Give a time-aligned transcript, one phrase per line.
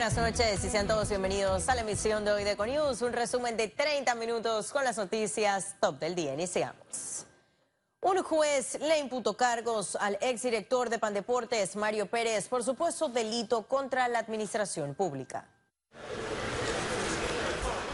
[0.00, 3.54] buenas noches y sean todos bienvenidos a la emisión de hoy de Econius, un resumen
[3.58, 6.32] de 30 minutos con las noticias top del día.
[6.32, 7.26] Iniciamos.
[8.00, 14.08] Un juez le imputó cargos al exdirector de Pandeportes, Mario Pérez, por supuesto delito contra
[14.08, 15.46] la administración pública.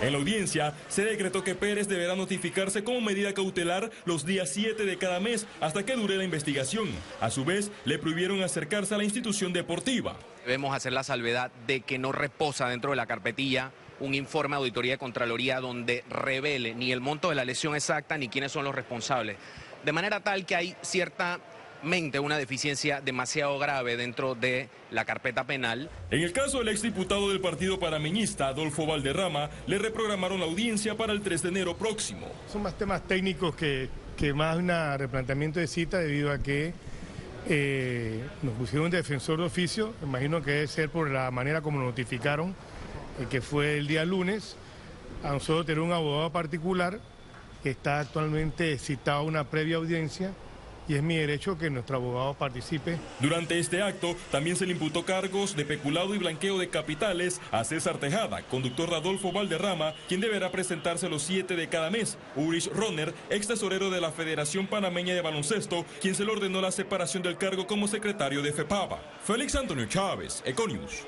[0.01, 4.85] En la audiencia se decretó que Pérez deberá notificarse como medida cautelar los días 7
[4.85, 6.89] de cada mes hasta que dure la investigación.
[7.21, 10.17] A su vez, le prohibieron acercarse a la institución deportiva.
[10.47, 14.59] Debemos hacer la salvedad de que no reposa dentro de la carpetilla un informe de
[14.59, 18.65] auditoría de Contraloría donde revele ni el monto de la lesión exacta ni quiénes son
[18.65, 19.39] los responsables.
[19.85, 21.41] De manera tal que hay cierta
[21.83, 25.91] una deficiencia demasiado grave dentro de la carpeta penal.
[26.11, 31.13] En el caso del exdiputado del partido parameñista, Adolfo Valderrama, le reprogramaron la audiencia para
[31.13, 32.29] el 3 de enero próximo.
[32.53, 36.73] Son más temas técnicos que, que más un replanteamiento de cita debido a que
[37.49, 42.51] eh, nos pusieron defensor de oficio, imagino que debe ser por la manera como notificaron,
[43.21, 44.57] eh, que fue el día lunes.
[45.23, 46.99] A nosotros tener un abogado particular
[47.63, 50.33] que está actualmente citado a una previa audiencia
[50.89, 52.99] y es mi derecho que nuestro abogado participe.
[53.21, 57.65] Durante este acto también se le imputó cargos de peculado y blanqueo de capitales a
[57.65, 62.19] César Tejada, conductor Radolfo Valderrama, quien deberá presentarse los siete de cada mes.
[62.37, 66.73] Ulrich Ronner, ex tesorero de la Federación Panameña de Baloncesto, quien se le ordenó la
[66.73, 68.99] separación del cargo como secretario de FEPAVA.
[69.23, 71.07] Félix Antonio Chávez, Econius.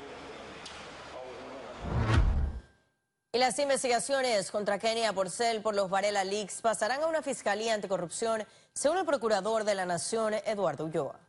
[3.28, 8.43] Y las investigaciones contra Kenia Porcel por los Varela Leaks pasarán a una fiscalía anticorrupción,
[8.73, 11.19] según el procurador de la Nación, Eduardo Ulloa.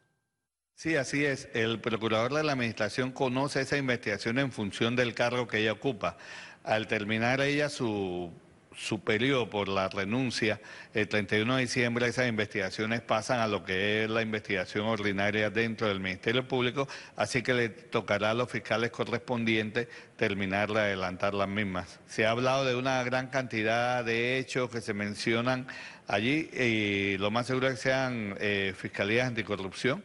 [0.75, 1.49] Sí, así es.
[1.55, 6.17] El procurador de la Administración conoce esa investigación en función del cargo que ella ocupa.
[6.65, 8.33] Al terminar ella su
[8.81, 9.01] su
[9.51, 10.59] por la renuncia,
[10.95, 15.87] el 31 de diciembre esas investigaciones pasan a lo que es la investigación ordinaria dentro
[15.87, 21.49] del Ministerio Público, así que le tocará a los fiscales correspondientes terminar de adelantar las
[21.49, 22.01] mismas.
[22.07, 25.67] Se ha hablado de una gran cantidad de hechos que se mencionan
[26.07, 30.03] allí y lo más seguro es que sean eh, fiscalías anticorrupción.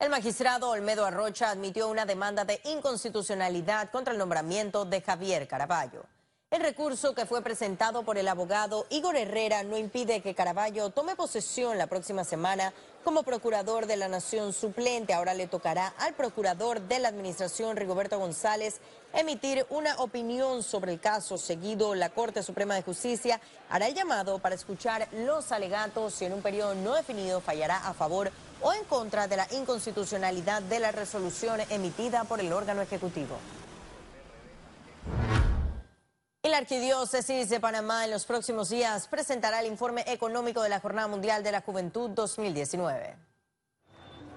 [0.00, 6.06] El magistrado Olmedo Arrocha admitió una demanda de inconstitucionalidad contra el nombramiento de Javier Caraballo.
[6.50, 11.16] El recurso que fue presentado por el abogado Igor Herrera no impide que Caraballo tome
[11.16, 12.72] posesión la próxima semana
[13.04, 15.12] como procurador de la Nación suplente.
[15.12, 18.80] Ahora le tocará al procurador de la Administración, Rigoberto González,
[19.12, 21.38] emitir una opinión sobre el caso.
[21.38, 26.34] Seguido, la Corte Suprema de Justicia hará el llamado para escuchar los alegatos y en
[26.34, 28.30] un periodo no definido fallará a favor
[28.62, 33.36] o en contra de la inconstitucionalidad de la resolución emitida por el órgano ejecutivo.
[36.42, 40.80] Y la Arquidiócesis de Panamá en los próximos días presentará el informe económico de la
[40.80, 43.14] Jornada Mundial de la Juventud 2019.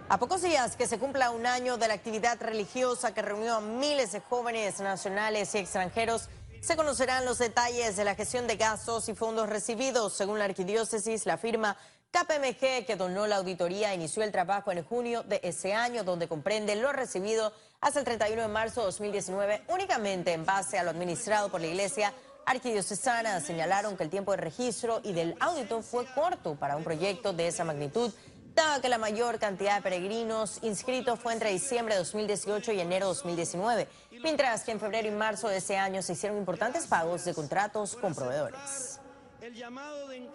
[0.09, 3.61] A pocos días que se cumpla un año de la actividad religiosa que reunió a
[3.61, 6.27] miles de jóvenes nacionales y extranjeros,
[6.59, 10.11] se conocerán los detalles de la gestión de gastos y fondos recibidos.
[10.11, 11.77] Según la arquidiócesis, la firma
[12.11, 16.75] KPMG, que donó la auditoría, inició el trabajo en junio de ese año, donde comprende
[16.75, 17.53] lo recibido
[17.83, 21.67] hasta el 31 de marzo de 2019, únicamente en base a lo administrado por la
[21.67, 22.13] Iglesia
[22.45, 23.41] Arquidiocesana.
[23.41, 27.47] Señalaron que el tiempo de registro y del audito fue corto para un proyecto de
[27.47, 28.13] esa magnitud,
[28.55, 33.07] dado que la mayor cantidad de peregrinos inscritos fue entre diciembre de 2018 y enero
[33.07, 33.87] de 2019,
[34.23, 37.97] mientras que en febrero y marzo de ese año se hicieron importantes pagos de contratos
[37.97, 39.01] con proveedores.
[39.41, 40.29] El llamado de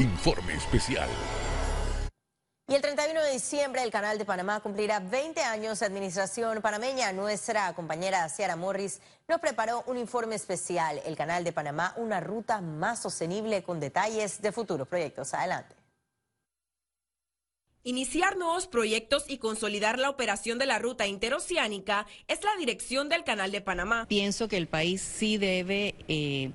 [0.00, 1.08] Informe especial.
[2.68, 7.12] Y el 31 de diciembre el Canal de Panamá cumplirá 20 años de administración panameña.
[7.12, 11.00] Nuestra compañera Ciara Morris nos preparó un informe especial.
[11.04, 15.32] El Canal de Panamá, una ruta más sostenible con detalles de futuros proyectos.
[15.32, 15.76] Adelante.
[17.84, 23.22] Iniciar nuevos proyectos y consolidar la operación de la ruta interoceánica es la dirección del
[23.22, 24.06] Canal de Panamá.
[24.08, 26.50] Pienso que el país sí debe eh,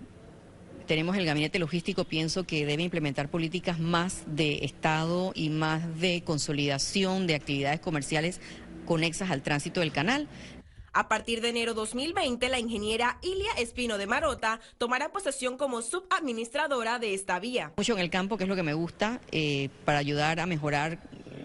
[0.92, 6.22] tenemos el gabinete logístico, pienso que debe implementar políticas más de Estado y más de
[6.26, 8.42] consolidación de actividades comerciales
[8.86, 10.28] conexas al tránsito del canal.
[10.92, 17.00] A partir de enero 2020, la ingeniera Ilia Espino de Marota tomará posesión como subadministradora
[17.00, 17.72] de esta vía.
[17.78, 21.00] Mucho en el campo, que es lo que me gusta, eh, para ayudar a mejorar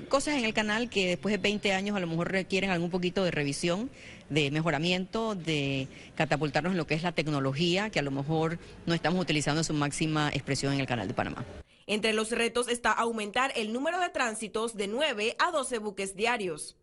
[0.06, 3.24] cosas en el canal que después de 20 años a lo mejor requieren algún poquito
[3.24, 3.90] de revisión,
[4.28, 8.94] de mejoramiento, de catapultarnos en lo que es la tecnología, que a lo mejor no
[8.94, 11.44] estamos utilizando su máxima expresión en el canal de Panamá.
[11.86, 16.76] Entre los retos está aumentar el número de tránsitos de 9 a 12 buques diarios.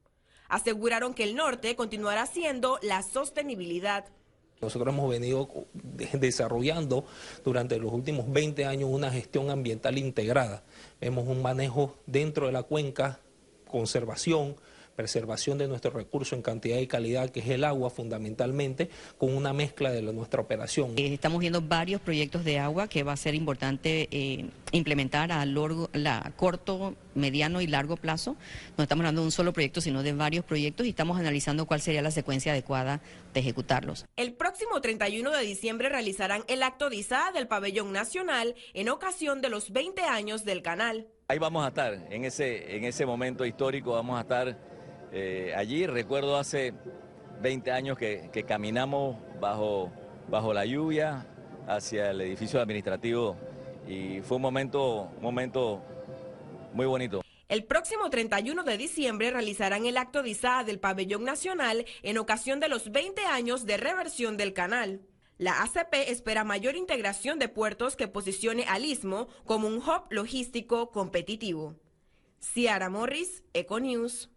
[0.47, 4.05] Aseguraron que el norte continuará siendo la sostenibilidad.
[4.61, 5.49] Nosotros hemos venido
[6.13, 7.05] desarrollando
[7.43, 10.63] durante los últimos 20 años una gestión ambiental integrada.
[11.01, 13.19] Vemos un manejo dentro de la cuenca
[13.67, 14.55] conservación,
[14.95, 19.53] preservación de nuestro recurso en cantidad y calidad, que es el agua fundamentalmente, con una
[19.53, 20.93] mezcla de nuestra operación.
[20.97, 25.43] Eh, estamos viendo varios proyectos de agua que va a ser importante eh, implementar a
[26.35, 28.35] corto, mediano y largo plazo.
[28.77, 31.81] No estamos hablando de un solo proyecto, sino de varios proyectos y estamos analizando cuál
[31.81, 33.01] sería la secuencia adecuada
[33.33, 34.05] de ejecutarlos.
[34.15, 39.41] El próximo 31 de diciembre realizarán el acto de izada del pabellón nacional en ocasión
[39.41, 41.07] de los 20 años del canal.
[41.27, 44.72] Ahí vamos a estar, en ese, en ese momento histórico vamos a estar
[45.13, 45.87] eh, allí.
[45.87, 46.73] Recuerdo hace
[47.41, 49.91] 20 años que, caminamos bajo,
[50.27, 51.25] bajo la lluvia
[51.67, 53.37] hacia el edificio administrativo
[53.87, 55.81] y fue un momento, momento
[56.73, 57.21] muy bonito.
[57.49, 62.59] El próximo 31 de diciembre realizarán el acto de izada del pabellón nacional en ocasión
[62.59, 65.01] de los 20 años de reversión del canal.
[65.37, 70.89] La ACP espera mayor integración de puertos que posicione al Istmo como un hub logístico
[70.91, 71.75] competitivo.
[72.39, 74.32] Ciara Morris, Econews.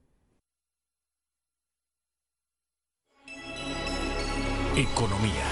[4.77, 5.45] Economía.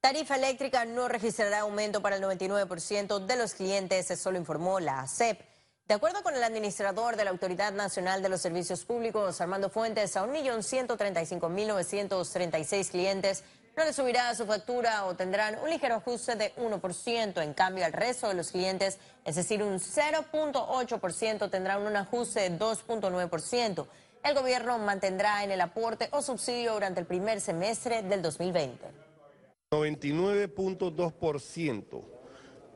[0.00, 4.98] Tarifa eléctrica no registrará aumento para el 99% de los clientes, eso lo informó la
[4.98, 5.40] ACEP.
[5.86, 10.16] De acuerdo con el administrador de la Autoridad Nacional de los Servicios Públicos, Armando Fuentes,
[10.16, 13.44] a 1.135.936 clientes
[13.76, 17.42] no les subirá su factura o tendrán un ligero ajuste de 1%.
[17.44, 22.58] En cambio, al resto de los clientes, es decir, un 0.8%, tendrán un ajuste de
[22.58, 23.86] 2.9%
[24.24, 28.86] el gobierno mantendrá en el aporte o subsidio durante el primer semestre del 2020.
[29.70, 32.02] 99.2%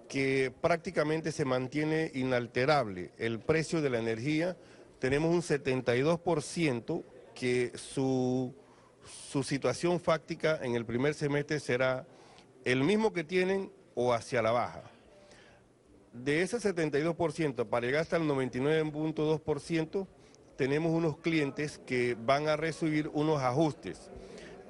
[0.09, 4.57] que prácticamente se mantiene inalterable el precio de la energía.
[4.99, 7.05] Tenemos un 72%
[7.35, 8.55] que su,
[9.31, 12.07] su situación fáctica en el primer semestre será
[12.65, 14.83] el mismo que tienen o hacia la baja.
[16.13, 20.07] De ese 72%, para llegar hasta el 99.2%,
[20.57, 24.11] tenemos unos clientes que van a recibir unos ajustes.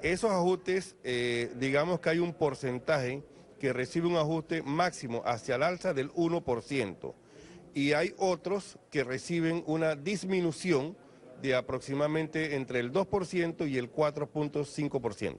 [0.01, 3.23] Esos ajustes, eh, digamos que hay un porcentaje
[3.59, 7.15] que recibe un ajuste máximo hacia el alza del 1%.
[7.73, 10.95] Y hay otros que reciben una disminución
[11.41, 15.37] de aproximadamente entre el 2% y el 4.5%.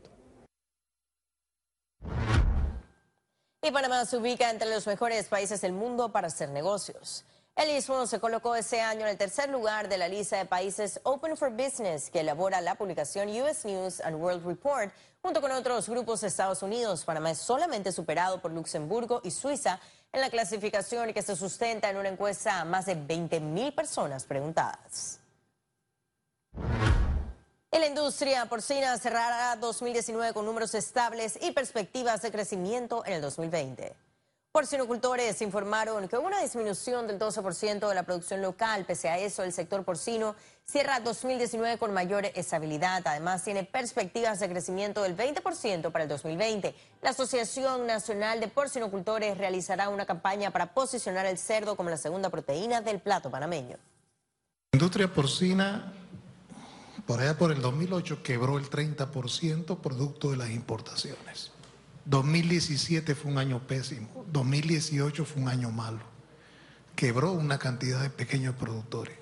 [3.60, 7.24] Y Panamá se ubica entre los mejores países del mundo para hacer negocios.
[7.58, 11.00] El Istmo se colocó ese año en el tercer lugar de la lista de países
[11.02, 15.88] Open for Business que elabora la publicación US News and World Report junto con otros
[15.88, 17.04] grupos de Estados Unidos.
[17.04, 19.80] Panamá es solamente superado por Luxemburgo y Suiza
[20.12, 24.22] en la clasificación que se sustenta en una encuesta a más de 20 mil personas
[24.22, 25.18] preguntadas.
[27.72, 34.07] La industria porcina cerrará 2019 con números estables y perspectivas de crecimiento en el 2020.
[34.50, 38.86] Porcinocultores informaron que hubo una disminución del 12% de la producción local.
[38.86, 40.34] Pese a eso, el sector porcino
[40.64, 43.02] cierra 2019 con mayor estabilidad.
[43.04, 46.74] Además, tiene perspectivas de crecimiento del 20% para el 2020.
[47.02, 52.30] La Asociación Nacional de Porcinocultores realizará una campaña para posicionar el cerdo como la segunda
[52.30, 53.76] proteína del plato panameño.
[54.72, 55.92] La industria porcina,
[57.06, 61.52] por allá por el 2008, quebró el 30% producto de las importaciones.
[62.08, 66.00] 2017 fue un año pésimo, 2018 fue un año malo.
[66.96, 69.14] Quebró una cantidad de pequeños productores.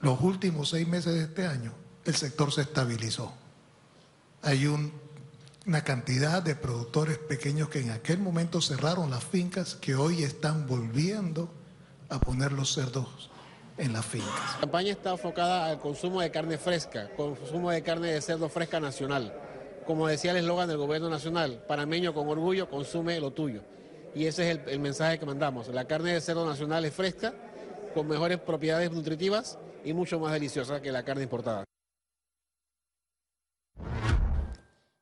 [0.00, 1.72] Los últimos seis meses de este año,
[2.04, 3.32] el sector se estabilizó.
[4.42, 10.24] Hay una cantidad de productores pequeños que en aquel momento cerraron las fincas que hoy
[10.24, 11.48] están volviendo
[12.08, 13.30] a poner los cerdos
[13.78, 14.54] en las fincas.
[14.54, 18.80] La campaña está enfocada al consumo de carne fresca, consumo de carne de cerdo fresca
[18.80, 19.32] nacional
[19.86, 23.62] como decía el eslogan del gobierno nacional, panameño con orgullo, consume lo tuyo.
[24.14, 25.68] Y ese es el, mensaje que mandamos.
[25.68, 27.34] La carne de cerdo nacional es fresca,
[27.94, 31.64] con mejores propiedades nutritivas y mucho más deliciosa que la carne importada.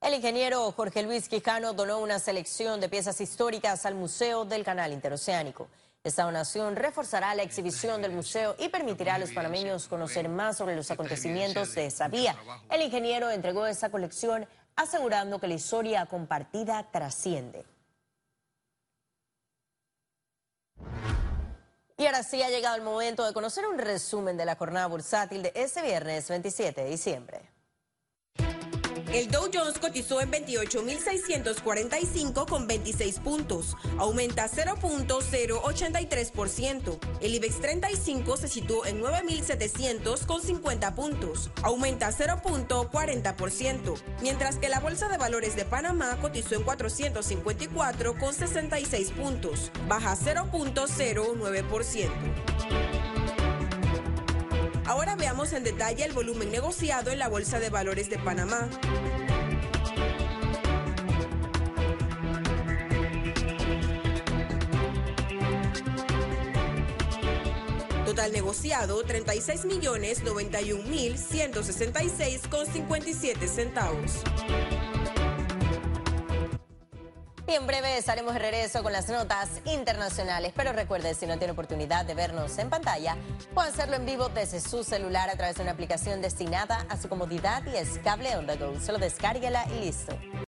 [0.01, 4.93] El ingeniero Jorge Luis Quijano donó una selección de piezas históricas al Museo del Canal
[4.93, 5.69] Interoceánico.
[6.05, 10.75] Esta donación reforzará la exhibición del museo y permitirá a los panameños conocer más sobre
[10.75, 12.35] los acontecimientos de esa vía.
[12.69, 17.65] El ingeniero entregó esa colección asegurando que la historia compartida trasciende.
[21.97, 25.43] Y ahora sí ha llegado el momento de conocer un resumen de la jornada bursátil
[25.43, 27.52] de este viernes 27 de diciembre.
[29.13, 36.99] El Dow Jones cotizó en 28.645 con 26 puntos, aumenta 0.083%.
[37.21, 44.81] El IBEX 35 se situó en 9.700 con 50 puntos, aumenta 0.40%, mientras que la
[44.81, 53.12] Bolsa de Valores de Panamá cotizó en 454 con 66 puntos, baja 0.09%.
[54.85, 58.69] Ahora veamos en detalle el volumen negociado en la Bolsa de Valores de Panamá.
[68.05, 74.23] Total negociado 36 millones 91 mil 166 con 57 centavos.
[77.53, 80.55] Y en breve estaremos de regreso con las notas internacionales.
[80.57, 83.19] Pero recuerde, si no tiene oportunidad de vernos en pantalla,
[83.53, 87.11] puede hacerlo en vivo desde su celular a través de una aplicación destinada a su
[87.11, 88.81] comodidad y es cable on the go.
[88.81, 90.17] Solo descárguela y listo.